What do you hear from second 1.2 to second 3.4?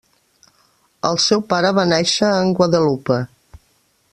seu pare va nàixer en Guadeloupe.